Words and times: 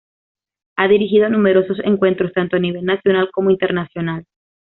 Ha 0.77 0.87
dirigido 0.87 1.29
numerosos 1.29 1.77
encuentros 1.83 2.33
tanto 2.33 2.55
a 2.55 2.59
nivel 2.59 2.85
nacional 2.85 3.29
como 3.31 3.51
internacional. 3.51 4.25